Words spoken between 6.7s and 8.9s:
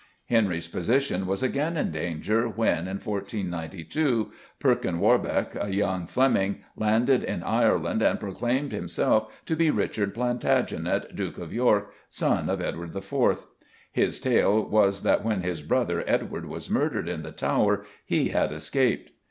landed in Ireland and proclaimed